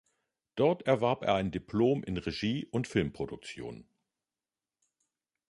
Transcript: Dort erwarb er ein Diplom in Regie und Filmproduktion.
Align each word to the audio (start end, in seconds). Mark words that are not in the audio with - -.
Dort 0.55 0.81
erwarb 0.87 1.21
er 1.25 1.35
ein 1.35 1.51
Diplom 1.51 2.03
in 2.03 2.17
Regie 2.17 2.65
und 2.71 2.87
Filmproduktion. 2.87 3.87